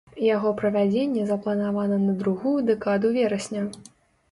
Яго 0.35 0.53
правядзенне 0.61 1.25
запланавана 1.33 2.01
на 2.07 2.17
другую 2.23 2.57
дэкаду 2.73 3.15
верасня. 3.21 3.65